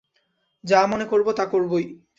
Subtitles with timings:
[0.63, 1.85] যা মনে করব, তা করবই।